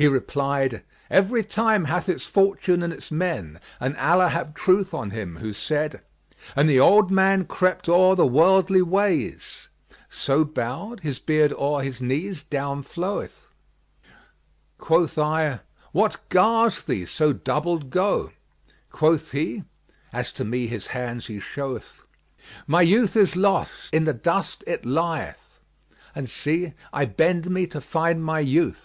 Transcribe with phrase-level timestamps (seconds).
[0.00, 5.10] He replied, "Every time hath its fortune and its men,[FN#41] and Allah have truth on
[5.10, 6.02] him who said,
[6.54, 11.82] 'And the old man crept o'er the worldly ways * So bowed, his beard o'er
[11.82, 13.48] his knees down flow'th:
[14.78, 18.30] Quoth I, 'What gars thee so doubled go?'
[18.62, 19.64] * Quoth he
[20.12, 22.02] (as to me his hands he show'th)
[22.68, 27.66] 'My youth is lost, in the dust it lieth; * And see, I bend me
[27.66, 28.84] to find my youth.'"